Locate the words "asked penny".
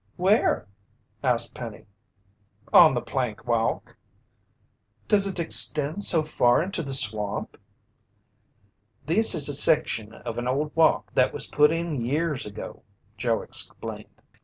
1.21-1.85